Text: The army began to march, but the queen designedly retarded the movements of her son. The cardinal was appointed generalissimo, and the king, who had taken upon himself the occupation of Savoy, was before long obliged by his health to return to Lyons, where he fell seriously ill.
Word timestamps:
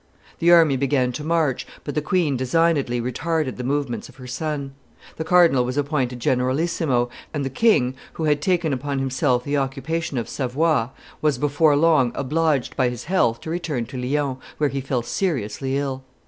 The 0.39 0.51
army 0.51 0.77
began 0.77 1.11
to 1.11 1.23
march, 1.23 1.67
but 1.83 1.93
the 1.93 2.01
queen 2.01 2.35
designedly 2.35 2.99
retarded 2.99 3.57
the 3.57 3.63
movements 3.63 4.09
of 4.09 4.15
her 4.15 4.25
son. 4.25 4.73
The 5.17 5.23
cardinal 5.23 5.63
was 5.63 5.77
appointed 5.77 6.19
generalissimo, 6.19 7.07
and 7.35 7.45
the 7.45 7.51
king, 7.51 7.93
who 8.13 8.23
had 8.23 8.41
taken 8.41 8.73
upon 8.73 8.97
himself 8.97 9.43
the 9.43 9.57
occupation 9.57 10.17
of 10.17 10.27
Savoy, 10.27 10.87
was 11.21 11.37
before 11.37 11.75
long 11.75 12.11
obliged 12.15 12.75
by 12.75 12.89
his 12.89 13.03
health 13.03 13.41
to 13.41 13.51
return 13.51 13.85
to 13.85 13.95
Lyons, 14.01 14.39
where 14.57 14.69
he 14.71 14.81
fell 14.81 15.03
seriously 15.03 15.77
ill. 15.77 16.01